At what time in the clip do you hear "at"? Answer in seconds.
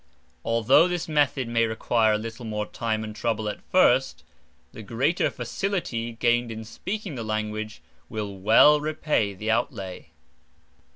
3.47-3.61